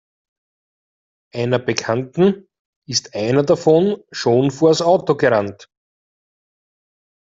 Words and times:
Einer 1.31 1.59
Bekannten 1.59 2.47
ist 2.89 3.13
einer 3.13 3.43
davon 3.43 3.97
schon 4.11 4.49
vors 4.49 4.81
Auto 4.81 5.15
gerannt. 5.15 5.69